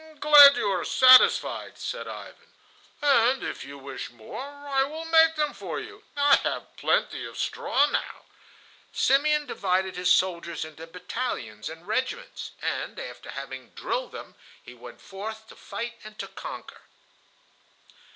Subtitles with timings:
[0.19, 2.49] "Glad you are satisfied," said Ivan,
[3.03, 6.01] "and if you wish more I will make them for you.
[6.17, 8.23] I have plenty of straw now."
[8.91, 14.33] Simeon divided his soldiers into battalions and regiments, and after having drilled them
[14.63, 16.81] he went forth to fight and to conquer.